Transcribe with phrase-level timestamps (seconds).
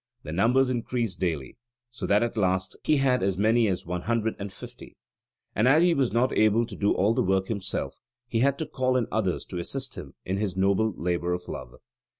[0.23, 1.57] The number increased daily,
[1.91, 4.97] so that at last he had as many as 150;
[5.53, 8.65] and as he was not able to do all the work himself, he had to
[8.65, 11.75] call in others to assist him in his noble labour of love.